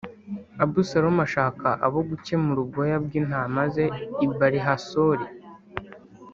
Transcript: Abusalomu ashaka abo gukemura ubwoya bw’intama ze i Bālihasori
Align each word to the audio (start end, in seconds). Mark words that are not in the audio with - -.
Abusalomu 0.63 1.21
ashaka 1.27 1.67
abo 1.85 1.99
gukemura 2.09 2.59
ubwoya 2.61 2.97
bw’intama 3.05 3.61
ze 3.73 3.85
i 4.25 4.27
Bālihasori 4.37 5.25